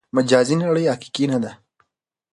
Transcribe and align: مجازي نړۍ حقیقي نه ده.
مجازي 0.15 0.55
نړۍ 0.63 0.85
حقیقي 0.93 1.25
نه 1.33 1.39
ده. 1.43 1.51